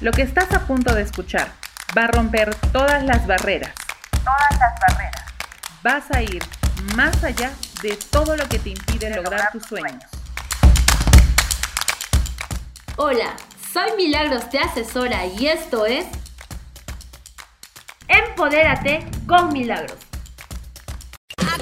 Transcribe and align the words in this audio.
Lo 0.00 0.12
que 0.12 0.22
estás 0.22 0.50
a 0.54 0.66
punto 0.66 0.94
de 0.94 1.02
escuchar 1.02 1.52
va 1.96 2.04
a 2.04 2.06
romper 2.06 2.54
todas 2.72 3.04
las 3.04 3.26
barreras. 3.26 3.74
Todas 4.24 4.58
las 4.58 4.72
barreras. 4.88 5.24
Vas 5.82 6.10
a 6.10 6.22
ir 6.22 6.42
más 6.96 7.22
allá 7.22 7.52
de 7.82 7.98
todo 8.10 8.34
lo 8.34 8.48
que 8.48 8.58
te 8.58 8.70
impide 8.70 9.14
lograr 9.14 9.50
tus 9.52 9.66
sueños. 9.66 10.04
Hola, 12.96 13.36
soy 13.70 13.90
Milagros 13.98 14.48
Te 14.48 14.58
Asesora 14.58 15.26
y 15.26 15.48
esto 15.48 15.84
es 15.84 16.06
Empodérate 18.08 19.06
con 19.26 19.52
Milagros. 19.52 19.98
Hola, 21.36 21.58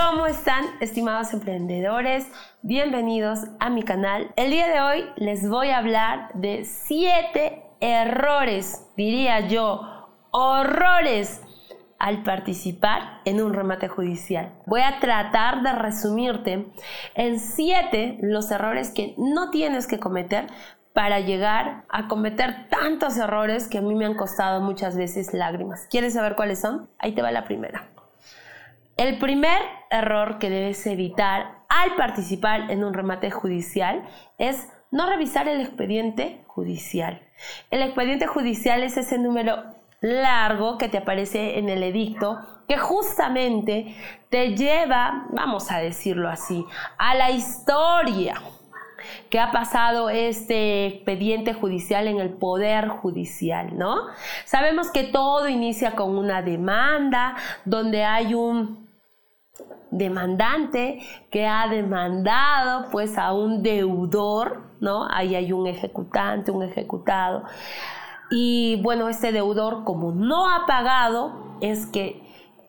¿Cómo 0.00 0.26
están, 0.26 0.64
estimados 0.80 1.32
emprendedores? 1.32 2.28
Bienvenidos 2.62 3.40
a 3.58 3.68
mi 3.68 3.82
canal. 3.82 4.32
El 4.36 4.50
día 4.50 4.68
de 4.68 4.80
hoy 4.80 5.04
les 5.16 5.48
voy 5.48 5.70
a 5.70 5.78
hablar 5.78 6.30
de 6.34 6.64
7 6.64 7.64
errores, 7.80 8.86
diría 8.96 9.40
yo, 9.48 9.80
horrores 10.30 11.42
al 11.98 12.22
participar 12.22 13.20
en 13.24 13.42
un 13.42 13.52
remate 13.52 13.88
judicial. 13.88 14.52
Voy 14.66 14.82
a 14.82 15.00
tratar 15.00 15.62
de 15.62 15.72
resumirte 15.72 16.68
en 17.14 17.40
7 17.40 18.18
los 18.22 18.52
errores 18.52 18.90
que 18.90 19.14
no 19.18 19.50
tienes 19.50 19.88
que 19.88 19.98
cometer 19.98 20.46
para 20.92 21.18
llegar 21.18 21.84
a 21.88 22.06
cometer 22.06 22.68
tantos 22.68 23.16
errores 23.16 23.66
que 23.66 23.78
a 23.78 23.82
mí 23.82 23.96
me 23.96 24.06
han 24.06 24.14
costado 24.14 24.60
muchas 24.60 24.96
veces 24.96 25.34
lágrimas. 25.34 25.88
¿Quieres 25.90 26.14
saber 26.14 26.36
cuáles 26.36 26.60
son? 26.60 26.88
Ahí 26.98 27.12
te 27.16 27.22
va 27.22 27.32
la 27.32 27.44
primera. 27.44 27.97
El 28.98 29.16
primer 29.18 29.62
error 29.90 30.40
que 30.40 30.50
debes 30.50 30.84
evitar 30.88 31.60
al 31.68 31.94
participar 31.94 32.68
en 32.68 32.82
un 32.82 32.92
remate 32.92 33.30
judicial 33.30 34.02
es 34.38 34.68
no 34.90 35.08
revisar 35.08 35.46
el 35.46 35.60
expediente 35.60 36.42
judicial. 36.48 37.22
El 37.70 37.82
expediente 37.82 38.26
judicial 38.26 38.82
es 38.82 38.96
ese 38.96 39.16
número 39.18 39.62
largo 40.00 40.78
que 40.78 40.88
te 40.88 40.98
aparece 40.98 41.60
en 41.60 41.68
el 41.68 41.84
edicto 41.84 42.40
que 42.66 42.76
justamente 42.76 43.94
te 44.30 44.56
lleva, 44.56 45.26
vamos 45.30 45.70
a 45.70 45.78
decirlo 45.78 46.28
así, 46.28 46.66
a 46.98 47.14
la 47.14 47.30
historia 47.30 48.34
que 49.30 49.38
ha 49.38 49.52
pasado 49.52 50.10
este 50.10 50.86
expediente 50.86 51.54
judicial 51.54 52.08
en 52.08 52.18
el 52.18 52.30
poder 52.30 52.88
judicial, 52.88 53.78
¿no? 53.78 54.08
Sabemos 54.44 54.90
que 54.90 55.04
todo 55.04 55.48
inicia 55.48 55.92
con 55.92 56.18
una 56.18 56.42
demanda 56.42 57.36
donde 57.64 58.02
hay 58.02 58.34
un 58.34 58.87
demandante 59.90 61.00
que 61.30 61.46
ha 61.46 61.68
demandado 61.68 62.90
pues 62.90 63.16
a 63.18 63.32
un 63.32 63.62
deudor, 63.62 64.62
¿no? 64.80 65.06
Ahí 65.10 65.34
hay 65.34 65.52
un 65.52 65.66
ejecutante, 65.66 66.50
un 66.50 66.62
ejecutado. 66.62 67.44
Y 68.30 68.80
bueno, 68.82 69.08
este 69.08 69.32
deudor 69.32 69.84
como 69.84 70.12
no 70.12 70.48
ha 70.48 70.66
pagado, 70.66 71.56
es 71.60 71.86
que 71.86 72.22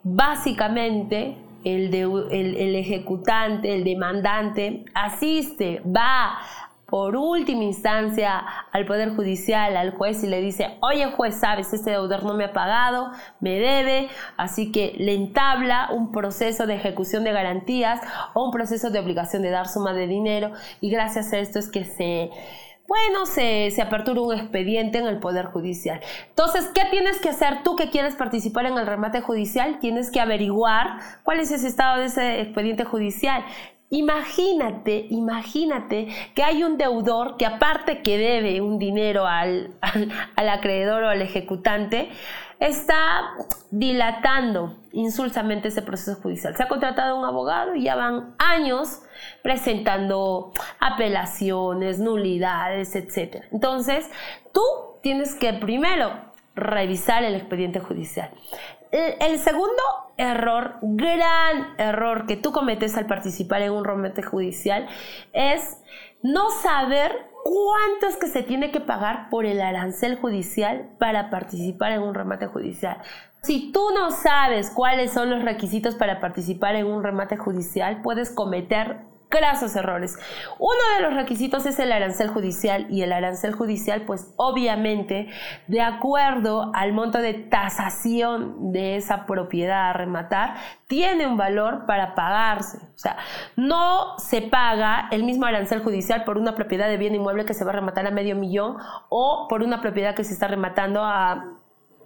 básicamente 0.03 1.37
el, 1.63 1.93
el 1.93 2.75
ejecutante, 2.75 3.75
el 3.75 3.83
demandante, 3.83 4.85
asiste, 4.93 5.81
va 5.85 6.37
por 6.89 7.15
última 7.15 7.63
instancia 7.63 8.43
al 8.71 8.85
Poder 8.85 9.15
Judicial, 9.15 9.77
al 9.77 9.91
juez 9.91 10.23
y 10.23 10.27
le 10.27 10.41
dice, 10.41 10.77
oye 10.81 11.05
juez, 11.11 11.35
sabes, 11.39 11.71
este 11.73 11.91
deudor 11.91 12.23
no 12.23 12.33
me 12.33 12.45
ha 12.45 12.53
pagado, 12.53 13.11
me 13.39 13.59
debe, 13.59 14.09
así 14.37 14.71
que 14.71 14.95
le 14.97 15.13
entabla 15.13 15.89
un 15.91 16.11
proceso 16.11 16.65
de 16.65 16.75
ejecución 16.75 17.23
de 17.23 17.31
garantías 17.31 18.01
o 18.33 18.45
un 18.45 18.51
proceso 18.51 18.89
de 18.89 18.99
obligación 18.99 19.43
de 19.43 19.51
dar 19.51 19.67
suma 19.67 19.93
de 19.93 20.07
dinero 20.07 20.51
y 20.81 20.89
gracias 20.89 21.31
a 21.33 21.39
esto 21.39 21.59
es 21.59 21.69
que 21.69 21.85
se... 21.85 22.31
Bueno, 22.87 23.27
se, 23.27 23.69
se 23.69 23.83
apertura 23.83 24.19
un 24.19 24.33
expediente 24.33 24.97
en 24.97 25.05
el 25.05 25.19
Poder 25.19 25.45
Judicial. 25.45 26.01
Entonces, 26.29 26.71
¿qué 26.73 26.81
tienes 26.89 27.19
que 27.19 27.29
hacer 27.29 27.61
tú 27.61 27.75
que 27.75 27.91
quieres 27.91 28.15
participar 28.15 28.65
en 28.65 28.79
el 28.79 28.87
remate 28.87 29.21
judicial? 29.21 29.77
Tienes 29.79 30.09
que 30.09 30.19
averiguar 30.19 30.97
cuál 31.21 31.39
es 31.39 31.51
ese 31.51 31.67
estado 31.67 31.99
de 31.99 32.05
ese 32.05 32.41
expediente 32.41 32.85
judicial 32.85 33.45
Imagínate, 33.91 35.07
imagínate 35.09 36.09
que 36.35 36.43
hay 36.43 36.63
un 36.63 36.77
deudor 36.77 37.37
que 37.37 37.47
aparte 37.47 38.03
que 38.03 38.19
debe 38.19 38.61
un 38.61 38.77
dinero 38.77 39.25
al, 39.25 39.73
acreedor 40.35 41.03
o 41.03 41.09
al 41.09 41.23
ejecutante, 41.23 42.09
está 42.59 43.31
dilatando 43.71 44.75
insulsamente 44.91 45.69
ese 45.69 45.81
proceso 45.81 46.21
judicial. 46.21 46.55
Se 46.55 46.61
ha 46.61 46.67
contratado 46.67 47.17
un 47.17 47.25
abogado 47.25 47.73
y 47.73 47.83
ya 47.83 47.95
van 47.95 48.35
años 48.37 49.01
presentando 49.41 50.51
apelaciones, 50.79 51.97
nulidades, 51.97 52.95
etc. 52.95 53.45
Entonces, 53.51 54.07
tú 54.51 54.61
tienes 55.01 55.33
que 55.33 55.53
primero 55.53 56.11
revisar 56.53 57.23
el 57.23 57.33
expediente 57.33 57.79
judicial. 57.79 58.29
El 58.91 59.39
segundo 59.39 59.81
error, 60.19 60.75
gran 60.81 61.73
error 61.77 62.27
que 62.27 62.35
tú 62.35 62.51
cometes 62.51 62.97
al 62.97 63.07
participar 63.07 63.61
en 63.61 63.71
un 63.71 63.85
remate 63.85 64.21
judicial 64.21 64.87
es 65.31 65.81
no 66.21 66.51
saber 66.51 67.11
cuánto 67.43 68.07
es 68.07 68.17
que 68.17 68.27
se 68.27 68.43
tiene 68.43 68.69
que 68.71 68.81
pagar 68.81 69.29
por 69.29 69.45
el 69.45 69.61
arancel 69.61 70.17
judicial 70.17 70.89
para 70.99 71.29
participar 71.29 71.93
en 71.93 72.01
un 72.01 72.13
remate 72.13 72.47
judicial. 72.47 72.97
Si 73.43 73.71
tú 73.71 73.91
no 73.95 74.11
sabes 74.11 74.71
cuáles 74.71 75.13
son 75.13 75.29
los 75.29 75.41
requisitos 75.41 75.95
para 75.95 76.19
participar 76.19 76.75
en 76.75 76.87
un 76.87 77.01
remate 77.01 77.37
judicial, 77.37 78.01
puedes 78.01 78.29
cometer 78.29 78.97
grasos 79.29 79.75
errores. 79.75 80.17
Uno 80.57 80.79
de 80.95 81.01
los 81.03 81.13
requisitos 81.13 81.65
es 81.65 81.77
el 81.79 81.91
arancel 81.91 82.29
judicial 82.29 82.87
y 82.89 83.03
el 83.03 83.13
arancel 83.13 83.53
judicial 83.53 84.01
pues 84.01 84.33
obviamente 84.37 85.29
de 85.67 85.81
acuerdo 85.81 86.71
al 86.73 86.93
monto 86.93 87.19
de 87.19 87.33
tasación 87.33 88.71
de 88.71 88.95
esa 88.95 89.25
propiedad 89.25 89.89
a 89.89 89.93
rematar 89.93 90.55
tiene 90.87 91.27
un 91.27 91.37
valor 91.37 91.85
para 91.85 92.15
pagarse. 92.15 92.77
O 92.77 92.97
sea, 92.97 93.17
no 93.55 94.17
se 94.17 94.41
paga 94.41 95.07
el 95.11 95.23
mismo 95.23 95.45
arancel 95.45 95.83
judicial 95.83 96.23
por 96.23 96.37
una 96.37 96.55
propiedad 96.55 96.87
de 96.87 96.97
bien 96.97 97.13
inmueble 97.13 97.45
que 97.45 97.53
se 97.53 97.63
va 97.63 97.71
a 97.71 97.75
rematar 97.75 98.07
a 98.07 98.11
medio 98.11 98.35
millón 98.35 98.77
o 99.09 99.47
por 99.47 99.61
una 99.61 99.81
propiedad 99.81 100.15
que 100.15 100.23
se 100.23 100.33
está 100.33 100.47
rematando 100.47 101.03
a 101.03 101.45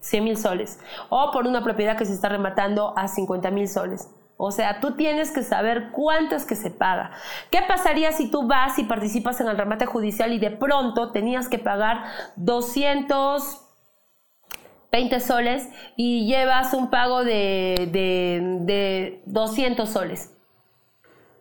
100 0.02 0.24
mil 0.24 0.38
soles 0.38 0.80
o 1.08 1.32
por 1.32 1.48
una 1.48 1.64
propiedad 1.64 1.98
que 1.98 2.06
se 2.06 2.14
está 2.14 2.28
rematando 2.28 2.94
a 2.98 3.08
50 3.08 3.50
mil 3.52 3.70
soles. 3.70 4.10
O 4.46 4.52
sea, 4.52 4.82
tú 4.82 4.98
tienes 4.98 5.32
que 5.32 5.42
saber 5.42 5.92
cuánto 5.94 6.36
es 6.36 6.44
que 6.44 6.58
se 6.58 6.70
paga. 6.70 7.12
¿Qué 7.50 7.62
pasaría 7.66 8.12
si 8.12 8.30
tú 8.30 8.46
vas 8.46 8.78
y 8.78 8.84
participas 8.84 9.40
en 9.40 9.48
el 9.48 9.58
remate 9.58 9.86
judicial 9.86 10.34
y 10.34 10.40
de 10.40 10.52
pronto 10.52 11.14
tenías 11.14 11.48
que 11.48 11.60
pagar 11.60 12.04
220 12.36 15.22
soles 15.22 15.70
y 15.96 16.28
llevas 16.28 16.74
un 16.74 16.90
pago 16.90 17.24
de, 17.24 17.88
de, 17.94 18.58
de 18.66 19.22
200 19.28 19.90
soles? 19.90 20.30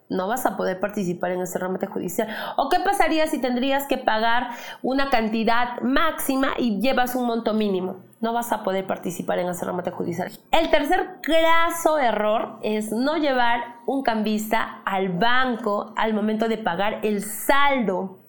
no 0.09 0.29
vas 0.29 0.45
a 0.45 0.57
poder 0.59 0.79
participar 0.79 1.33
en 1.33 1.41
ese 1.41 1.59
remate 1.59 1.87
judicial. 1.87 2.29
¿O 2.59 2.69
qué 2.69 2.79
pasaría 2.81 3.27
si 3.29 3.41
tendrías 3.41 3.87
que 3.87 3.97
pagar 3.97 4.51
una 4.83 5.09
cantidad 5.09 5.81
máxima 5.81 6.49
y 6.59 6.83
llevas 6.83 7.15
un 7.15 7.27
monto 7.27 7.55
mínimo? 7.55 8.12
No 8.23 8.33
vas 8.33 8.53
a 8.53 8.63
poder 8.63 8.87
participar 8.87 9.39
en 9.41 9.49
ese 9.49 9.67
remate 9.67 9.91
judicial. 9.91 10.33
El 10.51 10.71
tercer 10.71 11.19
graso 11.23 11.99
error 11.99 12.59
es 12.63 12.93
no 12.93 13.19
llevar 13.19 13.77
un 13.85 14.03
cambista 14.03 14.81
al 14.85 15.11
banco 15.11 15.93
al 15.97 16.15
momento 16.15 16.49
de 16.49 16.57
pagar 16.57 17.01
el 17.03 17.23
saldo 17.23 18.23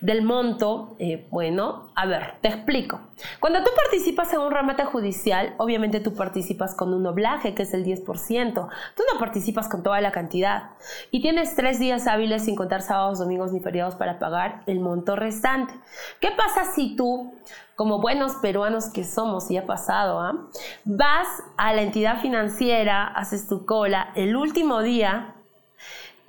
del 0.00 0.22
monto, 0.22 0.96
eh, 0.98 1.26
bueno, 1.30 1.92
a 1.94 2.06
ver, 2.06 2.34
te 2.40 2.48
explico. 2.48 3.00
Cuando 3.40 3.62
tú 3.62 3.70
participas 3.76 4.32
en 4.32 4.40
un 4.40 4.50
remate 4.50 4.84
judicial, 4.84 5.54
obviamente 5.58 6.00
tú 6.00 6.14
participas 6.14 6.74
con 6.74 6.92
un 6.92 7.06
oblaje, 7.06 7.54
que 7.54 7.62
es 7.62 7.72
el 7.72 7.84
10%. 7.84 8.52
Tú 8.54 9.02
no 9.12 9.18
participas 9.18 9.68
con 9.68 9.82
toda 9.82 10.00
la 10.00 10.12
cantidad. 10.12 10.70
Y 11.10 11.22
tienes 11.22 11.54
tres 11.54 11.78
días 11.78 12.06
hábiles 12.06 12.44
sin 12.44 12.56
contar 12.56 12.82
sábados, 12.82 13.18
domingos 13.18 13.52
ni 13.52 13.60
feriados 13.60 13.94
para 13.94 14.18
pagar 14.18 14.62
el 14.66 14.80
monto 14.80 15.16
restante. 15.16 15.72
¿Qué 16.20 16.30
pasa 16.32 16.72
si 16.74 16.96
tú, 16.96 17.32
como 17.76 18.00
buenos 18.00 18.34
peruanos 18.36 18.90
que 18.90 19.04
somos, 19.04 19.50
y 19.50 19.56
ha 19.56 19.66
pasado, 19.66 20.20
¿ah? 20.20 20.48
vas 20.84 21.28
a 21.56 21.72
la 21.72 21.82
entidad 21.82 22.20
financiera, 22.20 23.06
haces 23.06 23.48
tu 23.48 23.66
cola 23.66 24.12
el 24.14 24.36
último 24.36 24.80
día 24.80 25.34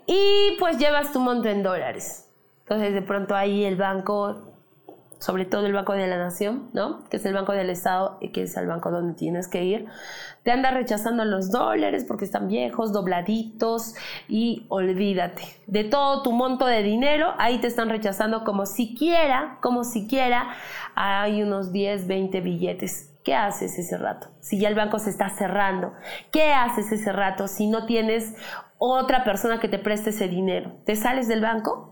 y 0.08 0.56
pues 0.60 0.78
llevas 0.78 1.12
tu 1.12 1.20
monto 1.20 1.50
en 1.50 1.64
dólares? 1.64 2.30
Entonces 2.62 2.94
de 2.94 3.02
pronto 3.02 3.36
ahí 3.36 3.64
el 3.64 3.76
banco 3.76 4.55
sobre 5.20 5.46
todo 5.46 5.66
el 5.66 5.74
Banco 5.74 5.94
de 5.94 6.08
la 6.08 6.18
Nación, 6.18 6.70
¿no? 6.74 7.04
Que 7.10 7.18
es 7.18 7.26
el 7.26 7.34
Banco 7.34 7.54
del 7.54 7.70
Estado 7.70 8.18
y 8.22 8.30
que 8.30 8.44
es 8.44 8.56
el 8.58 8.68
banco 8.68 8.92
donde 8.92 9.14
tienes 9.14 9.48
que 9.48 9.64
ir. 9.64 9.88
Te 10.44 10.52
anda 10.52 10.72
rechazando 10.72 11.26
los 11.26 11.52
dólares 11.52 12.06
porque 12.08 12.26
están 12.26 12.48
viejos, 12.48 12.94
dobladitos 12.94 13.96
y 14.28 14.66
olvídate 14.70 15.44
de 15.68 15.84
todo 15.84 16.22
tu 16.22 16.32
monto 16.32 16.66
de 16.66 16.84
dinero, 16.84 17.34
ahí 17.38 17.60
te 17.60 17.68
están 17.68 17.90
rechazando 17.90 18.44
como 18.44 18.66
siquiera, 18.66 19.58
como 19.62 19.84
siquiera 19.84 20.50
hay 20.96 21.42
unos 21.42 21.72
10, 21.72 22.08
20 22.08 22.42
billetes. 22.42 23.12
¿Qué 23.24 23.34
haces 23.34 23.80
ese 23.80 23.98
rato? 23.98 24.28
Si 24.40 24.60
ya 24.60 24.70
el 24.70 24.76
banco 24.76 25.00
se 25.00 25.10
está 25.10 25.30
cerrando, 25.30 25.94
¿qué 26.32 26.54
haces 26.54 26.92
ese 26.92 27.12
rato 27.12 27.48
si 27.48 27.66
no 27.66 27.88
tienes 27.88 28.36
otra 28.78 29.24
persona 29.24 29.60
que 29.60 29.68
te 29.68 29.80
preste 29.80 30.12
ese 30.12 30.28
dinero? 30.28 30.74
¿Te 30.86 30.96
sales 30.96 31.28
del 31.28 31.42
banco? 31.42 31.85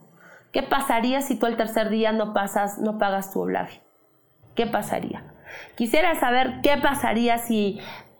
¿Qué 0.54 0.62
pasaría 0.62 1.22
si 1.22 1.36
tú 1.36 1.48
el 1.48 1.58
tercer 1.58 1.90
día 1.90 2.12
no 2.12 2.34
pagas 2.34 3.34
tu 3.34 3.42
oblaje? 3.42 3.82
¿Qué 4.56 4.68
pasaría? 4.68 5.34
Quisiera 5.76 6.14
saber 6.20 6.62
qué 6.62 6.78
pasaría 6.78 7.40
si 7.40 7.80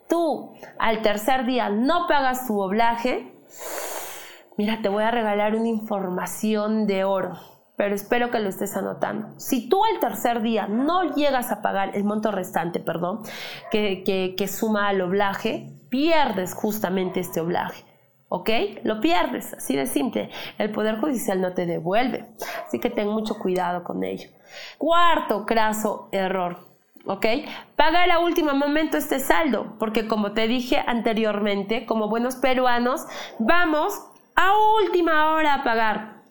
tú 0.10 0.56
al 0.80 1.04
tercer 1.04 1.46
día 1.46 1.70
no 1.70 2.08
pagas 2.08 2.48
tu 2.48 2.60
oblaje. 2.60 3.32
Mira, 4.58 4.80
te 4.82 4.90
voy 4.90 5.04
a 5.04 5.12
regalar 5.12 5.56
una 5.56 5.68
información 5.68 6.88
de 6.88 7.04
oro, 7.04 7.38
pero 7.76 7.94
espero 7.94 8.32
que 8.32 8.40
lo 8.40 8.50
estés 8.50 8.76
anotando. 8.76 9.40
Si 9.40 9.70
tú 9.70 9.84
al 9.86 10.00
tercer 10.00 10.42
día 10.42 10.66
no 10.68 11.14
llegas 11.14 11.52
a 11.52 11.62
pagar 11.62 11.96
el 11.96 12.04
monto 12.04 12.32
restante, 12.32 12.80
perdón, 12.80 13.22
que, 13.70 14.04
que, 14.04 14.34
que 14.36 14.48
suma 14.48 14.88
al 14.88 15.02
oblaje, 15.02 15.72
pierdes 15.90 16.56
justamente 16.56 17.20
este 17.20 17.42
oblaje. 17.42 17.93
¿Ok? 18.34 18.50
Lo 18.84 19.00
pierdes, 19.00 19.54
así 19.54 19.76
de 19.76 19.86
simple. 19.86 20.32
El 20.58 20.72
Poder 20.72 21.00
Judicial 21.00 21.40
no 21.40 21.54
te 21.54 21.68
devuelve, 21.68 22.26
así 22.66 22.80
que 22.80 22.90
ten 22.90 23.08
mucho 23.08 23.38
cuidado 23.38 23.84
con 23.84 24.04
ello. 24.04 24.28
Cuarto 24.80 25.46
craso 25.46 26.10
error, 26.12 26.58
¿ok? 27.06 27.28
Pagar 27.76 28.10
a 28.10 28.18
último 28.18 28.56
momento 28.56 28.98
este 28.98 29.20
saldo, 29.20 29.76
porque 29.78 30.08
como 30.08 30.32
te 30.32 30.48
dije 30.48 30.84
anteriormente, 30.84 31.86
como 31.86 32.10
buenos 32.10 32.36
peruanos, 32.38 33.06
vamos 33.38 34.02
a 34.36 34.50
última 34.82 35.32
hora 35.32 35.54
a 35.54 35.64
pagar. 35.64 36.23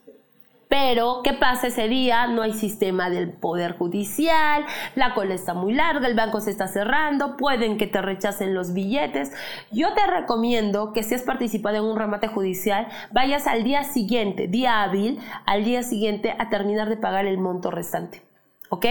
Pero, 0.73 1.21
¿qué 1.23 1.35
pasa 1.35 1.67
ese 1.67 1.87
día? 1.87 2.27
No 2.29 2.41
hay 2.41 2.55
sistema 2.55 3.11
del 3.11 3.31
Poder 3.31 3.77
Judicial, 3.77 4.65
la 4.95 5.13
cola 5.13 5.35
está 5.35 5.53
muy 5.53 5.75
larga, 5.75 6.09
el 6.09 6.15
banco 6.15 6.41
se 6.41 6.51
está 6.51 6.67
cerrando, 6.67 7.37
pueden 7.37 7.77
que 7.77 7.87
te 7.87 8.01
rechacen 8.01 8.55
los 8.55 8.73
billetes. 8.73 9.33
Yo 9.71 9.93
te 9.93 10.07
recomiendo 10.07 10.95
que 10.95 11.03
si 11.03 11.15
has 11.15 11.25
participado 11.25 11.77
en 11.77 11.85
un 11.85 11.99
remate 11.99 12.27
judicial, 12.29 12.89
vayas 13.11 13.47
al 13.47 13.65
día 13.65 13.85
siguiente, 13.85 14.49
día 14.49 14.83
hábil, 14.83 15.21
al 15.45 15.63
día 15.63 15.83
siguiente 15.83 16.35
a 16.39 16.49
terminar 16.49 16.89
de 16.89 16.97
pagar 16.97 17.27
el 17.27 17.37
monto 17.37 17.71
restante. 17.71 18.23
¿Ok? 18.71 18.87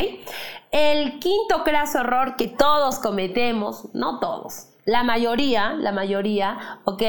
El 0.70 1.18
quinto 1.18 1.64
craso 1.64 2.02
error 2.02 2.36
que 2.36 2.48
todos 2.48 3.00
cometemos, 3.00 3.90
no 3.96 4.20
todos, 4.20 4.71
la 4.86 5.04
mayoría, 5.04 5.74
la 5.74 5.92
mayoría, 5.92 6.80
¿ok? 6.86 7.04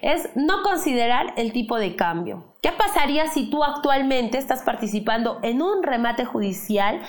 Es 0.00 0.30
no 0.34 0.62
considerar 0.62 1.34
el 1.36 1.52
tipo 1.52 1.78
de 1.78 1.96
cambio. 1.96 2.52
¿Qué 2.62 2.72
pasaría 2.72 3.28
si 3.28 3.50
tú 3.50 3.64
actualmente 3.64 4.38
estás 4.38 4.62
participando 4.62 5.38
en 5.42 5.62
un 5.62 5.82
remate 5.82 6.24
judicial 6.24 7.00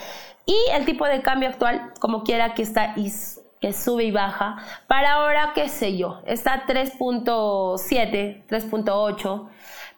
y 0.45 0.57
el 0.73 0.85
tipo 0.85 1.05
de 1.05 1.21
cambio 1.21 1.49
actual, 1.49 1.93
como 1.99 2.23
quiera 2.23 2.53
que 2.53 2.63
está 2.63 2.95
que 3.63 3.71
sube 3.71 4.03
y 4.03 4.11
baja, 4.11 4.57
para 4.87 5.13
ahora, 5.13 5.53
qué 5.55 5.69
sé 5.69 5.95
yo, 5.97 6.19
está 6.25 6.65
3.7, 6.65 8.45
3.8, 8.45 9.47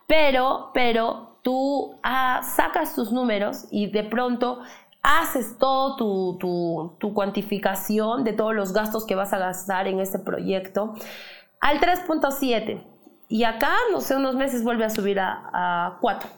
pero, 0.06 0.70
pero 0.72 1.40
tú 1.42 1.98
ah, 2.04 2.42
sacas 2.44 2.94
tus 2.94 3.12
números 3.12 3.66
y 3.72 3.88
de 3.88 4.04
pronto 4.04 4.60
haces 5.06 5.58
todo 5.60 5.96
tu, 6.40 6.96
tu, 7.00 7.14
cuantificación 7.14 8.24
de 8.24 8.34
todos 8.34 8.56
los 8.56 8.74
gastos 8.74 9.06
que 9.06 9.14
vas 9.14 9.34
a 9.34 9.38
gastar 9.38 9.88
en 9.88 10.00
este 10.00 10.18
proyecto 10.18 10.96
al 11.62 11.80
3.7 11.80 12.84
y 13.28 13.44
acá, 13.44 13.72
no 13.92 14.02
sé, 14.02 14.16
unos 14.16 14.36
meses 14.36 14.64
vuelve 14.64 14.84
a 14.84 14.90
subir 14.90 15.20
a, 15.20 15.50
a 15.54 15.98
4. 16.02 16.30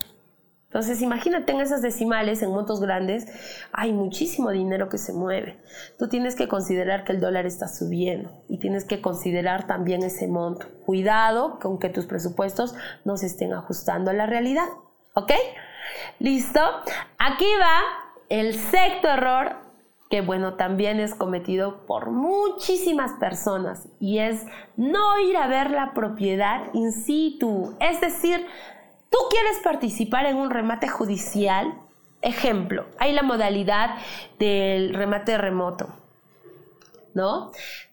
Entonces, 0.65 1.01
imagínate 1.01 1.53
en 1.53 1.61
esas 1.61 1.81
decimales, 1.81 2.41
en 2.41 2.49
montos 2.49 2.81
grandes, 2.81 3.25
hay 3.71 3.93
muchísimo 3.93 4.51
dinero 4.51 4.89
que 4.89 4.97
se 4.97 5.13
mueve. 5.13 5.61
Tú 5.97 6.09
tienes 6.09 6.35
que 6.35 6.49
considerar 6.49 7.05
que 7.05 7.13
el 7.13 7.21
dólar 7.21 7.45
está 7.45 7.69
subiendo 7.69 8.43
y 8.49 8.59
tienes 8.59 8.83
que 8.83 9.01
considerar 9.01 9.65
también 9.65 10.03
ese 10.03 10.27
monto. 10.27 10.65
Cuidado 10.85 11.57
con 11.59 11.79
que 11.79 11.87
tus 11.89 12.05
presupuestos 12.05 12.75
no 13.05 13.15
se 13.15 13.27
estén 13.27 13.53
ajustando 13.53 14.11
a 14.11 14.13
la 14.13 14.25
realidad. 14.25 14.67
¿Ok? 15.13 15.31
¿Listo? 16.19 16.59
Aquí 17.17 17.47
va 17.61 18.06
el 18.29 18.55
sexto 18.55 19.07
error, 19.09 19.55
que 20.09 20.21
bueno, 20.21 20.53
también 20.53 20.99
es 20.99 21.15
cometido 21.15 21.85
por 21.85 22.11
muchísimas 22.11 23.13
personas, 23.13 23.87
y 23.99 24.19
es 24.19 24.45
no 24.75 25.19
ir 25.19 25.37
a 25.37 25.47
ver 25.47 25.71
la 25.71 25.93
propiedad 25.93 26.73
in 26.73 26.91
situ. 26.91 27.75
Es 27.79 27.99
decir, 27.99 28.45
tú 29.09 29.17
quieres 29.29 29.59
participar 29.63 30.25
en 30.25 30.37
un 30.37 30.49
remate 30.49 30.87
judicial. 30.87 31.73
Ejemplo, 32.21 32.85
hay 32.99 33.13
la 33.13 33.23
modalidad 33.23 33.95
del 34.39 34.93
remate 34.93 35.37
remoto. 35.37 35.87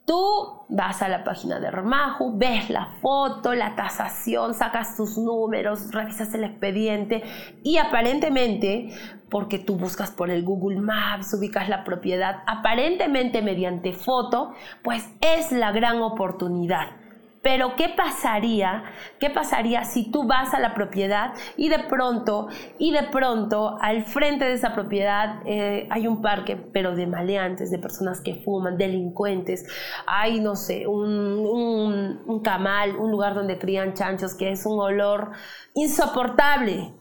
Tú 0.05 0.67
vas 0.69 1.01
a 1.01 1.09
la 1.09 1.25
página 1.25 1.59
de 1.61 1.71
Remajo, 1.71 2.37
ves 2.37 2.69
la 2.69 2.87
foto, 3.01 3.55
la 3.55 3.75
tasación, 3.75 4.53
sacas 4.53 4.97
tus 4.97 5.17
números, 5.17 5.91
revisas 5.93 6.35
el 6.35 6.45
expediente 6.45 7.23
y 7.63 7.79
aparentemente, 7.79 8.91
porque 9.31 9.59
tú 9.59 9.77
buscas 9.77 10.11
por 10.11 10.31
el 10.31 10.45
Google 10.45 10.81
Maps, 10.81 11.33
ubicas 11.33 11.71
la 11.71 11.85
propiedad, 11.85 12.43
aparentemente 12.47 13.41
mediante 13.41 13.95
foto, 13.95 14.53
pues 14.83 15.09
es 15.21 15.53
la 15.53 15.73
gran 15.73 16.03
oportunidad 16.03 17.04
pero 17.45 17.77
¿qué 17.77 17.91
pasaría? 17.91 18.85
¿Qué 19.21 19.29
pasaría 19.29 19.85
si 19.85 20.11
tú 20.11 20.27
vas 20.27 20.55
a 20.55 20.61
la 20.61 20.75
propiedad 20.75 21.35
y 21.59 21.69
de 21.69 21.79
pronto, 21.79 22.49
y 22.79 22.91
de 22.91 23.03
pronto 23.03 23.77
al 23.83 24.05
frente 24.07 24.47
de 24.47 24.55
esa 24.55 24.73
propiedad 24.73 25.43
eh, 25.45 25.87
hay 25.91 26.07
un 26.07 26.23
parque, 26.23 26.57
pero 26.57 26.97
de 26.97 27.07
maleantes, 27.07 27.71
de 27.71 27.79
personas 27.79 28.23
que 28.23 28.37
fuman, 28.37 28.79
delincuentes, 28.79 29.67
hay, 30.07 30.41
no 30.41 30.57
sé, 30.57 30.87
un, 30.87 32.23
un 32.27 32.41
camal, 32.43 32.97
un 32.97 33.11
lugar 33.11 33.35
donde 33.35 33.59
crían 33.59 33.93
chanchos 33.93 34.35
que 34.35 34.51
es 34.51 34.65
un 34.65 34.81
olor 34.81 35.33
insoportable. 35.75 36.95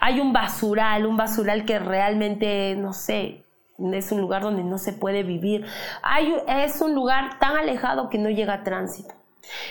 Hay 0.00 0.20
un 0.20 0.32
basural, 0.32 1.06
un 1.06 1.16
basural 1.16 1.64
que 1.64 1.80
realmente, 1.80 2.76
no 2.76 2.92
sé, 2.92 3.44
es 3.92 4.12
un 4.12 4.20
lugar 4.20 4.42
donde 4.42 4.62
no 4.62 4.78
se 4.78 4.92
puede 4.92 5.24
vivir. 5.24 5.66
Hay, 6.04 6.32
es 6.46 6.80
un 6.80 6.94
lugar 6.94 7.40
tan 7.40 7.56
alejado 7.56 8.10
que 8.10 8.18
no 8.18 8.30
llega 8.30 8.62
tránsito. 8.62 9.17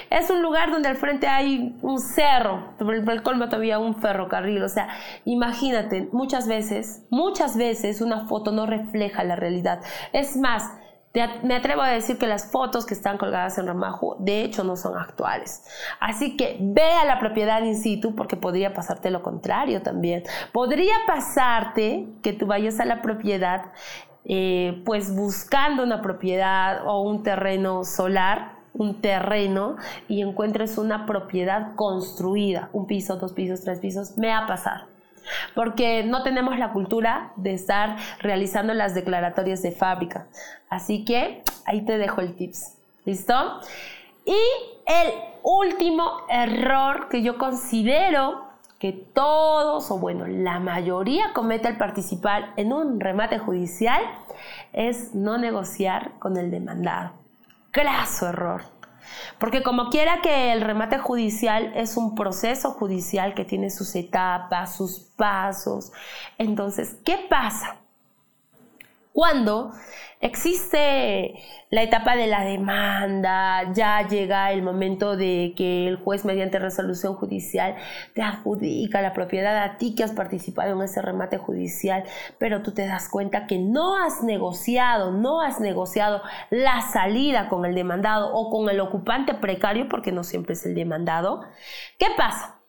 Es 0.09 0.29
un 0.29 0.41
lugar 0.41 0.71
donde 0.71 0.89
al 0.89 0.97
frente 0.97 1.27
hay 1.27 1.77
un 1.81 1.99
cerro, 1.99 2.73
por 2.79 2.95
el 2.95 3.23
colmo 3.23 3.45
todavía 3.45 3.79
un 3.79 3.95
ferrocarril. 3.95 4.63
O 4.63 4.69
sea, 4.69 4.89
imagínate, 5.25 6.09
muchas 6.11 6.47
veces, 6.47 7.03
muchas 7.09 7.57
veces 7.57 8.01
una 8.01 8.27
foto 8.27 8.51
no 8.51 8.65
refleja 8.65 9.23
la 9.23 9.35
realidad. 9.35 9.81
Es 10.13 10.35
más, 10.37 10.63
me 11.43 11.55
atrevo 11.55 11.81
a 11.81 11.89
decir 11.89 12.17
que 12.17 12.27
las 12.27 12.51
fotos 12.51 12.85
que 12.85 12.93
están 12.93 13.17
colgadas 13.17 13.57
en 13.57 13.67
Ramajo 13.67 14.17
de 14.19 14.43
hecho 14.43 14.63
no 14.63 14.75
son 14.75 14.97
actuales. 14.97 15.63
Así 15.99 16.37
que 16.37 16.57
ve 16.59 16.91
a 17.01 17.05
la 17.05 17.19
propiedad 17.19 17.63
in 17.63 17.77
situ 17.77 18.15
porque 18.15 18.35
podría 18.35 18.73
pasarte 18.73 19.09
lo 19.09 19.23
contrario 19.23 19.81
también. 19.81 20.23
Podría 20.51 20.93
pasarte 21.07 22.07
que 22.21 22.33
tú 22.33 22.45
vayas 22.45 22.79
a 22.79 22.85
la 22.85 23.01
propiedad 23.01 23.71
eh, 24.25 24.83
pues 24.85 25.15
buscando 25.15 25.83
una 25.83 26.01
propiedad 26.01 26.85
o 26.85 27.01
un 27.01 27.23
terreno 27.23 27.85
solar 27.85 28.56
un 28.77 29.01
terreno 29.01 29.75
y 30.07 30.21
encuentres 30.21 30.77
una 30.77 31.05
propiedad 31.05 31.75
construida, 31.75 32.69
un 32.73 32.87
piso, 32.87 33.17
dos 33.17 33.33
pisos, 33.33 33.61
tres 33.61 33.79
pisos, 33.79 34.17
me 34.17 34.33
ha 34.33 34.45
pasado. 34.47 34.85
Porque 35.55 36.03
no 36.03 36.23
tenemos 36.23 36.57
la 36.57 36.71
cultura 36.71 37.33
de 37.35 37.53
estar 37.53 37.97
realizando 38.19 38.73
las 38.73 38.95
declaratorias 38.95 39.61
de 39.61 39.71
fábrica. 39.71 40.27
Así 40.69 41.03
que 41.03 41.43
ahí 41.65 41.81
te 41.81 41.97
dejo 41.97 42.21
el 42.21 42.35
tips. 42.35 42.75
¿Listo? 43.05 43.33
Y 44.25 44.37
el 44.85 45.13
último 45.43 46.21
error 46.29 47.07
que 47.09 47.21
yo 47.21 47.37
considero 47.37 48.45
que 48.79 48.91
todos, 48.91 49.89
o 49.89 49.97
bueno, 49.97 50.27
la 50.27 50.59
mayoría 50.59 51.33
comete 51.33 51.67
al 51.67 51.77
participar 51.77 52.53
en 52.57 52.73
un 52.73 52.99
remate 52.99 53.39
judicial 53.39 54.01
es 54.71 55.15
no 55.15 55.37
negociar 55.37 56.11
con 56.19 56.37
el 56.37 56.51
demandado 56.51 57.11
graso 57.77 58.27
error. 58.27 58.63
Porque 59.39 59.63
como 59.63 59.89
quiera 59.89 60.21
que 60.21 60.51
el 60.51 60.61
remate 60.61 60.97
judicial 60.97 61.71
es 61.75 61.95
un 61.95 62.15
proceso 62.15 62.71
judicial 62.71 63.35
que 63.35 63.45
tiene 63.45 63.69
sus 63.69 63.95
etapas, 63.95 64.75
sus 64.75 64.99
pasos. 65.15 65.91
Entonces, 66.37 66.97
¿qué 67.05 67.25
pasa? 67.29 67.77
Cuando 69.17 69.71
existe 70.21 71.33
la 71.71 71.81
etapa 71.81 72.15
de 72.15 72.27
la 72.27 72.43
demanda, 72.43 73.73
ya 73.73 74.07
llega 74.07 74.51
el 74.51 74.61
momento 74.61 75.17
de 75.17 75.55
que 75.57 75.87
el 75.87 75.95
juez 75.95 76.23
mediante 76.23 76.59
resolución 76.59 77.15
judicial 77.15 77.77
te 78.13 78.21
adjudica 78.21 79.01
la 79.01 79.13
propiedad 79.13 79.57
a 79.63 79.79
ti 79.79 79.95
que 79.95 80.03
has 80.03 80.11
participado 80.11 80.75
en 80.75 80.83
ese 80.83 81.01
remate 81.01 81.39
judicial, 81.39 82.03
pero 82.37 82.61
tú 82.61 82.75
te 82.75 82.85
das 82.85 83.09
cuenta 83.09 83.47
que 83.47 83.57
no 83.57 83.97
has 83.97 84.21
negociado, 84.21 85.09
no 85.09 85.41
has 85.41 85.59
negociado 85.59 86.21
la 86.51 86.83
salida 86.83 87.49
con 87.49 87.65
el 87.65 87.73
demandado 87.73 88.31
o 88.35 88.51
con 88.51 88.69
el 88.69 88.79
ocupante 88.79 89.33
precario, 89.33 89.89
porque 89.89 90.11
no 90.11 90.23
siempre 90.23 90.53
es 90.53 90.63
el 90.67 90.75
demandado. 90.75 91.41
¿Qué 91.97 92.05
pasa? 92.15 92.61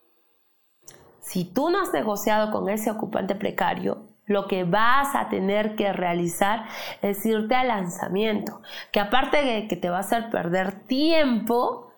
Si 1.21 1.45
tú 1.45 1.69
no 1.69 1.83
has 1.83 1.93
negociado 1.93 2.51
con 2.51 2.71
ese 2.71 2.91
ocupante 2.91 3.35
precario, 3.35 4.08
lo 4.29 4.47
que 4.47 4.63
vas 4.65 5.15
a 5.17 5.29
tener 5.29 5.75
que 5.75 5.93
realizar 5.93 6.67
es 7.03 7.27
irte 7.27 7.57
al 7.57 7.69
lanzamiento, 7.69 8.63
que 8.93 9.01
aparte 9.01 9.43
de 9.43 9.67
que 9.67 9.77
te 9.77 9.91
va 9.91 9.97
a 9.97 10.01
hacer 10.01 10.31
perder 10.31 10.73
tiempo, 10.87 11.93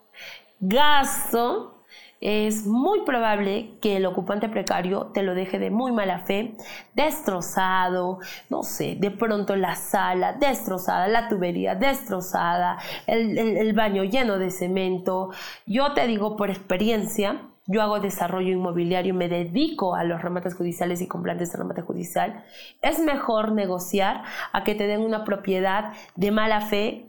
gasto, 0.60 1.76
es 2.20 2.66
muy 2.66 3.00
probable 3.04 3.78
que 3.80 3.96
el 3.96 4.04
ocupante 4.04 4.50
precario 4.50 5.06
te 5.06 5.22
lo 5.22 5.34
deje 5.34 5.58
de 5.58 5.70
muy 5.70 5.90
mala 5.90 6.18
fe, 6.20 6.54
destrozado, 6.94 8.18
no 8.50 8.62
sé, 8.62 8.96
de 8.98 9.10
pronto 9.10 9.56
la 9.56 9.74
sala 9.74 10.34
destrozada, 10.34 11.08
la 11.08 11.28
tubería 11.28 11.74
destrozada, 11.74 12.78
el, 13.06 13.38
el 13.38 13.72
baño 13.72 14.04
lleno 14.04 14.38
de 14.38 14.50
cemento. 14.50 15.30
Yo 15.64 15.94
te 15.94 16.06
digo 16.06 16.36
por 16.36 16.50
experiencia, 16.50 17.40
yo 17.70 17.82
hago 17.82 18.00
desarrollo 18.00 18.52
inmobiliario 18.52 19.14
me 19.14 19.28
dedico 19.28 19.94
a 19.94 20.02
los 20.04 20.20
remates 20.20 20.54
judiciales 20.54 21.00
y 21.00 21.06
complantes 21.06 21.52
de 21.52 21.58
remate 21.58 21.82
judicial, 21.82 22.44
es 22.82 22.98
mejor 22.98 23.52
negociar 23.52 24.24
a 24.52 24.64
que 24.64 24.74
te 24.74 24.86
den 24.86 25.02
una 25.02 25.24
propiedad 25.24 25.92
de 26.16 26.30
mala 26.32 26.62
fe 26.62 27.06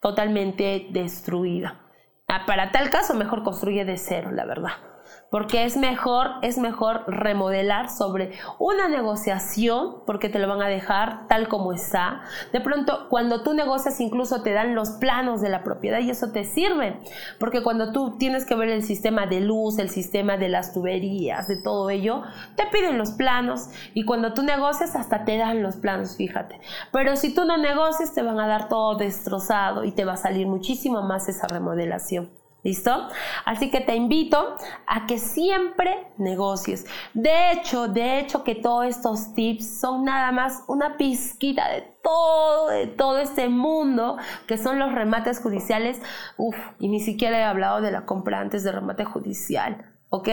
totalmente 0.00 0.88
destruida. 0.90 1.80
Ah, 2.28 2.44
para 2.46 2.72
tal 2.72 2.90
caso, 2.90 3.14
mejor 3.14 3.42
construye 3.42 3.84
de 3.84 3.96
cero, 3.96 4.30
la 4.32 4.44
verdad 4.44 4.91
porque 5.32 5.64
es 5.64 5.78
mejor, 5.78 6.32
es 6.42 6.58
mejor 6.58 7.04
remodelar 7.06 7.88
sobre 7.88 8.32
una 8.58 8.86
negociación, 8.86 10.02
porque 10.06 10.28
te 10.28 10.38
lo 10.38 10.46
van 10.46 10.60
a 10.60 10.68
dejar 10.68 11.26
tal 11.26 11.48
como 11.48 11.72
está. 11.72 12.20
De 12.52 12.60
pronto, 12.60 13.06
cuando 13.08 13.42
tú 13.42 13.54
negocias, 13.54 13.98
incluso 14.02 14.42
te 14.42 14.52
dan 14.52 14.74
los 14.74 14.90
planos 14.90 15.40
de 15.40 15.48
la 15.48 15.64
propiedad 15.64 16.00
y 16.00 16.10
eso 16.10 16.32
te 16.32 16.44
sirve, 16.44 17.00
porque 17.40 17.62
cuando 17.62 17.92
tú 17.92 18.18
tienes 18.18 18.44
que 18.44 18.54
ver 18.54 18.68
el 18.68 18.82
sistema 18.82 19.26
de 19.26 19.40
luz, 19.40 19.78
el 19.78 19.88
sistema 19.88 20.36
de 20.36 20.50
las 20.50 20.74
tuberías, 20.74 21.48
de 21.48 21.56
todo 21.56 21.88
ello, 21.88 22.24
te 22.54 22.66
piden 22.66 22.98
los 22.98 23.12
planos 23.12 23.70
y 23.94 24.04
cuando 24.04 24.34
tú 24.34 24.42
negocias, 24.42 24.94
hasta 24.96 25.24
te 25.24 25.38
dan 25.38 25.62
los 25.62 25.76
planos, 25.76 26.14
fíjate. 26.14 26.60
Pero 26.92 27.16
si 27.16 27.34
tú 27.34 27.46
no 27.46 27.56
negocias, 27.56 28.12
te 28.12 28.20
van 28.20 28.38
a 28.38 28.46
dar 28.46 28.68
todo 28.68 28.98
destrozado 28.98 29.84
y 29.84 29.92
te 29.92 30.04
va 30.04 30.12
a 30.12 30.18
salir 30.18 30.46
muchísimo 30.46 31.00
más 31.00 31.26
esa 31.30 31.48
remodelación. 31.48 32.41
¿Listo? 32.64 33.08
Así 33.44 33.72
que 33.72 33.80
te 33.80 33.96
invito 33.96 34.56
a 34.86 35.06
que 35.06 35.18
siempre 35.18 36.06
negocies. 36.16 36.86
De 37.12 37.50
hecho, 37.50 37.88
de 37.88 38.20
hecho 38.20 38.44
que 38.44 38.54
todos 38.54 38.86
estos 38.86 39.34
tips 39.34 39.80
son 39.80 40.04
nada 40.04 40.30
más 40.30 40.62
una 40.68 40.96
pizquita 40.96 41.68
de 41.68 41.82
todo, 42.02 42.68
de 42.68 42.86
todo 42.86 43.18
este 43.18 43.48
mundo 43.48 44.16
que 44.46 44.58
son 44.58 44.78
los 44.78 44.92
remates 44.92 45.40
judiciales. 45.40 46.00
Uf, 46.36 46.56
y 46.78 46.86
ni 46.86 47.00
siquiera 47.00 47.38
he 47.38 47.44
hablado 47.44 47.80
de 47.80 47.90
la 47.90 48.06
compra 48.06 48.38
antes 48.38 48.62
de 48.62 48.70
remate 48.70 49.04
judicial. 49.04 49.84
¿Ok? 50.10 50.28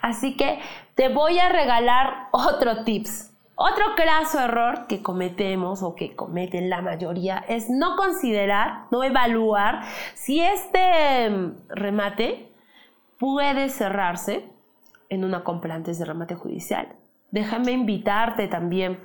Así 0.00 0.36
que 0.36 0.60
te 0.94 1.08
voy 1.08 1.38
a 1.38 1.50
regalar 1.50 2.28
otro 2.30 2.84
tips. 2.84 3.33
Otro 3.56 3.84
craso 3.94 4.40
error 4.40 4.86
que 4.88 5.02
cometemos 5.02 5.82
o 5.82 5.94
que 5.94 6.16
cometen 6.16 6.70
la 6.70 6.82
mayoría 6.82 7.44
es 7.48 7.70
no 7.70 7.94
considerar, 7.94 8.86
no 8.90 9.04
evaluar 9.04 9.82
si 10.14 10.40
este 10.40 11.30
mm, 11.30 11.68
remate 11.68 12.52
puede 13.18 13.68
cerrarse 13.68 14.44
en 15.08 15.24
una 15.24 15.44
compra 15.44 15.76
antes 15.76 15.98
de 15.98 16.04
remate 16.04 16.34
judicial. 16.34 16.88
Déjame 17.30 17.72
invitarte 17.72 18.48
también, 18.48 18.98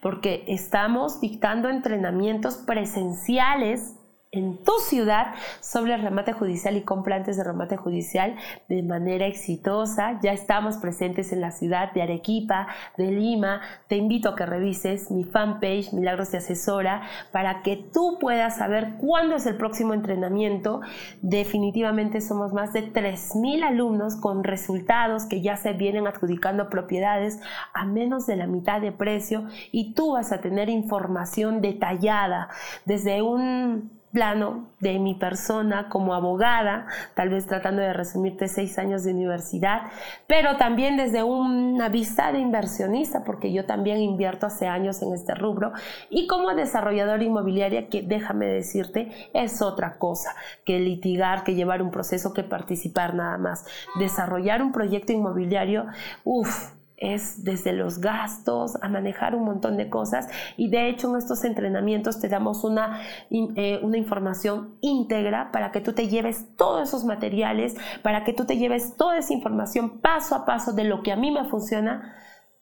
porque 0.00 0.44
estamos 0.46 1.20
dictando 1.20 1.68
entrenamientos 1.68 2.56
presenciales 2.58 3.96
en 4.32 4.58
tu 4.58 4.72
ciudad 4.78 5.34
sobre 5.60 5.94
el 5.94 6.02
remate 6.02 6.32
judicial 6.32 6.76
y 6.76 6.82
complantes 6.82 7.36
de 7.36 7.42
remate 7.42 7.76
judicial 7.76 8.36
de 8.68 8.82
manera 8.84 9.26
exitosa. 9.26 10.20
Ya 10.22 10.32
estamos 10.32 10.76
presentes 10.76 11.32
en 11.32 11.40
la 11.40 11.50
ciudad 11.50 11.92
de 11.92 12.02
Arequipa, 12.02 12.68
de 12.96 13.10
Lima. 13.10 13.60
Te 13.88 13.96
invito 13.96 14.28
a 14.28 14.36
que 14.36 14.46
revises 14.46 15.10
mi 15.10 15.24
fanpage 15.24 15.92
Milagros 15.92 16.30
de 16.30 16.38
Asesora 16.38 17.02
para 17.32 17.62
que 17.62 17.76
tú 17.76 18.18
puedas 18.20 18.58
saber 18.58 18.98
cuándo 18.98 19.34
es 19.34 19.46
el 19.46 19.56
próximo 19.56 19.94
entrenamiento. 19.94 20.80
Definitivamente 21.22 22.20
somos 22.20 22.52
más 22.52 22.72
de 22.72 22.92
3.000 22.92 23.64
alumnos 23.64 24.14
con 24.14 24.44
resultados 24.44 25.24
que 25.24 25.42
ya 25.42 25.56
se 25.56 25.72
vienen 25.72 26.06
adjudicando 26.06 26.70
propiedades 26.70 27.40
a 27.74 27.84
menos 27.84 28.26
de 28.26 28.36
la 28.36 28.46
mitad 28.46 28.80
de 28.80 28.92
precio 28.92 29.48
y 29.72 29.92
tú 29.94 30.12
vas 30.12 30.30
a 30.30 30.40
tener 30.40 30.68
información 30.68 31.60
detallada 31.60 32.48
desde 32.84 33.22
un 33.22 33.99
plano 34.12 34.70
de 34.80 34.98
mi 34.98 35.14
persona 35.14 35.88
como 35.88 36.14
abogada, 36.14 36.86
tal 37.14 37.28
vez 37.28 37.46
tratando 37.46 37.80
de 37.82 37.92
resumirte 37.92 38.48
seis 38.48 38.78
años 38.78 39.04
de 39.04 39.12
universidad, 39.12 39.82
pero 40.26 40.56
también 40.56 40.96
desde 40.96 41.22
una 41.22 41.88
vista 41.88 42.32
de 42.32 42.40
inversionista, 42.40 43.24
porque 43.24 43.52
yo 43.52 43.66
también 43.66 43.98
invierto 43.98 44.46
hace 44.46 44.66
años 44.66 45.02
en 45.02 45.12
este 45.12 45.34
rubro, 45.34 45.72
y 46.08 46.26
como 46.26 46.54
desarrolladora 46.54 47.22
inmobiliaria, 47.22 47.88
que 47.88 48.02
déjame 48.02 48.46
decirte, 48.46 49.30
es 49.32 49.62
otra 49.62 49.98
cosa 49.98 50.34
que 50.64 50.80
litigar, 50.80 51.44
que 51.44 51.54
llevar 51.54 51.82
un 51.82 51.90
proceso, 51.90 52.32
que 52.32 52.42
participar 52.42 53.14
nada 53.14 53.38
más. 53.38 53.66
Desarrollar 53.98 54.62
un 54.62 54.72
proyecto 54.72 55.12
inmobiliario, 55.12 55.86
uff, 56.24 56.72
es 57.00 57.42
desde 57.42 57.72
los 57.72 57.98
gastos 57.98 58.78
a 58.82 58.88
manejar 58.88 59.34
un 59.34 59.44
montón 59.44 59.76
de 59.76 59.88
cosas 59.88 60.28
y 60.56 60.70
de 60.70 60.88
hecho 60.88 61.10
en 61.10 61.16
estos 61.16 61.44
entrenamientos 61.44 62.20
te 62.20 62.28
damos 62.28 62.62
una, 62.62 63.00
eh, 63.30 63.80
una 63.82 63.96
información 63.96 64.76
íntegra 64.80 65.50
para 65.50 65.72
que 65.72 65.80
tú 65.80 65.94
te 65.94 66.08
lleves 66.08 66.54
todos 66.56 66.88
esos 66.88 67.04
materiales, 67.04 67.74
para 68.02 68.22
que 68.24 68.34
tú 68.34 68.44
te 68.44 68.58
lleves 68.58 68.96
toda 68.96 69.18
esa 69.18 69.32
información 69.32 70.00
paso 70.00 70.34
a 70.34 70.44
paso 70.44 70.72
de 70.72 70.84
lo 70.84 71.02
que 71.02 71.12
a 71.12 71.16
mí 71.16 71.30
me 71.30 71.44
funciona 71.46 72.14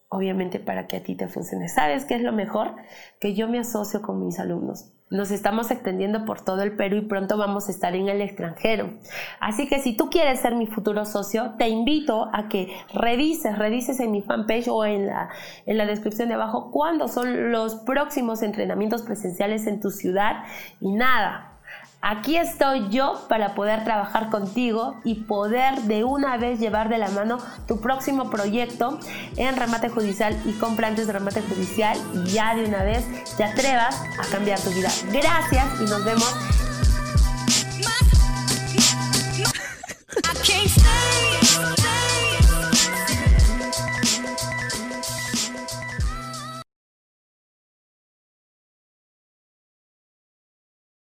obviamente 0.08 0.58
para 0.58 0.86
que 0.86 0.96
a 0.96 1.02
ti 1.02 1.16
te 1.16 1.28
funcione. 1.28 1.68
¿Sabes 1.68 2.04
qué 2.04 2.14
es 2.14 2.22
lo 2.22 2.32
mejor? 2.32 2.76
Que 3.20 3.34
yo 3.34 3.48
me 3.48 3.58
asocio 3.58 4.00
con 4.00 4.24
mis 4.24 4.38
alumnos. 4.38 4.92
Nos 5.10 5.30
estamos 5.30 5.70
extendiendo 5.70 6.26
por 6.26 6.42
todo 6.42 6.62
el 6.62 6.76
Perú 6.76 6.96
y 6.96 7.00
pronto 7.00 7.38
vamos 7.38 7.68
a 7.68 7.70
estar 7.70 7.94
en 7.94 8.08
el 8.08 8.20
extranjero. 8.20 8.90
Así 9.40 9.66
que 9.66 9.78
si 9.78 9.96
tú 9.96 10.10
quieres 10.10 10.40
ser 10.40 10.54
mi 10.54 10.66
futuro 10.66 11.06
socio, 11.06 11.54
te 11.56 11.68
invito 11.68 12.28
a 12.32 12.48
que 12.48 12.76
revises, 12.92 13.58
revises 13.58 14.00
en 14.00 14.12
mi 14.12 14.20
fanpage 14.20 14.68
o 14.68 14.84
en 14.84 15.06
la, 15.06 15.30
en 15.64 15.78
la 15.78 15.86
descripción 15.86 16.28
de 16.28 16.34
abajo 16.34 16.70
cuándo 16.70 17.08
son 17.08 17.52
los 17.52 17.76
próximos 17.76 18.42
entrenamientos 18.42 19.02
presenciales 19.02 19.66
en 19.66 19.80
tu 19.80 19.90
ciudad. 19.90 20.44
Y 20.80 20.92
nada, 20.92 21.57
Aquí 22.00 22.36
estoy 22.36 22.88
yo 22.90 23.26
para 23.28 23.56
poder 23.56 23.82
trabajar 23.82 24.30
contigo 24.30 25.00
y 25.02 25.16
poder 25.24 25.82
de 25.82 26.04
una 26.04 26.36
vez 26.36 26.60
llevar 26.60 26.88
de 26.88 26.96
la 26.98 27.08
mano 27.08 27.38
tu 27.66 27.80
próximo 27.80 28.30
proyecto 28.30 29.00
en 29.36 29.56
remate 29.56 29.88
judicial 29.88 30.40
y 30.44 30.52
comprantes 30.52 31.08
de 31.08 31.12
remate 31.12 31.42
judicial 31.42 31.98
ya 32.24 32.54
de 32.54 32.66
una 32.66 32.84
vez 32.84 33.04
te 33.36 33.42
atrevas 33.42 34.00
a 34.16 34.30
cambiar 34.30 34.60
tu 34.60 34.70
vida. 34.70 34.90
Gracias 35.12 35.80
y 35.80 35.84
nos 35.90 36.04
vemos 36.04 36.57